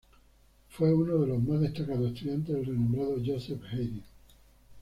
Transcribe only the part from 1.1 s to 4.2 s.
de los más destacados estudiantes del renombrado Joseph Haydn.